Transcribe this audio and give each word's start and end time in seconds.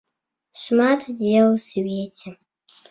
Шмат 0.61 0.99
дзе 1.17 1.37
ў 1.51 1.53
свеце. 1.69 2.29